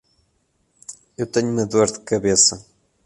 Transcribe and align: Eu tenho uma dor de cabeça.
Eu 1.15 1.27
tenho 1.27 1.51
uma 1.51 1.63
dor 1.67 1.91
de 1.91 1.99
cabeça. 1.99 2.65